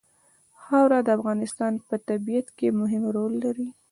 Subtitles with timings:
[0.61, 3.67] خاوره د افغانستان په طبیعت کې مهم رول لري.